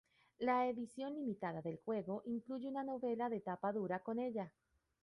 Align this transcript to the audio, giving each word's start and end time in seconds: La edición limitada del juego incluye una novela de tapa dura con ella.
La 0.39 0.67
edición 0.67 1.13
limitada 1.13 1.61
del 1.61 1.77
juego 1.77 2.23
incluye 2.25 2.67
una 2.67 2.83
novela 2.83 3.29
de 3.29 3.39
tapa 3.39 3.71
dura 3.71 3.99
con 3.99 4.17
ella. 4.17 4.51